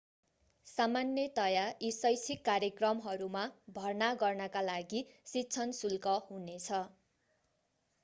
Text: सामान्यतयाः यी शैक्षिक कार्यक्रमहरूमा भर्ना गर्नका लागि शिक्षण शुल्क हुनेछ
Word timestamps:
सामान्यतयाः 0.67 1.83
यी 1.83 1.91
शैक्षिक 1.97 2.41
कार्यक्रमहरूमा 2.47 3.45
भर्ना 3.77 4.11
गर्नका 4.25 4.67
लागि 4.67 5.07
शिक्षण 5.35 5.81
शुल्क 5.85 6.19
हुनेछ 6.27 6.85